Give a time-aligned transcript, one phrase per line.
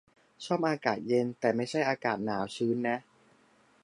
[0.45, 2.99] ชอบอากาศเย็น แต่ไม่ใช่อากาศหนาวชื้นอะ